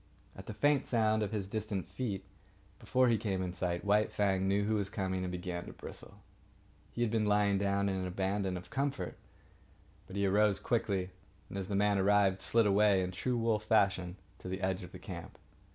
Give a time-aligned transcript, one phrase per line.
[0.35, 2.23] At the faint sound of his distant feet,
[2.79, 6.21] before he came in sight, White Fang knew who was coming and began to bristle.
[6.91, 9.15] He had been lying down in an abandon of comfort,
[10.07, 11.11] but he arose quickly,
[11.49, 14.91] and, as the man arrived, slid away in true wolf fashion to the edge of
[14.91, 15.37] the camp.